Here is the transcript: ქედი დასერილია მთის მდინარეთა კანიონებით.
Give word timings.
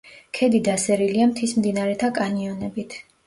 ქედი 0.37 0.61
დასერილია 0.67 1.27
მთის 1.33 1.53
მდინარეთა 1.59 2.11
კანიონებით. 2.17 2.97